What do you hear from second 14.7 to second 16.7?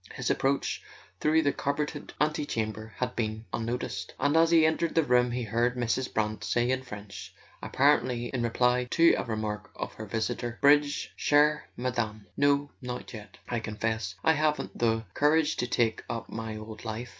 the courage to take up my